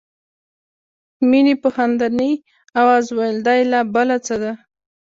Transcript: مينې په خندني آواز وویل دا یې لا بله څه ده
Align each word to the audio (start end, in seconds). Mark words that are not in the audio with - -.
مينې 1.29 1.53
په 1.61 1.69
خندني 1.75 2.31
آواز 2.81 3.05
وویل 3.09 3.37
دا 3.47 3.53
یې 3.59 3.65
لا 3.71 3.81
بله 3.93 4.15
څه 4.25 4.35
ده 4.41 4.51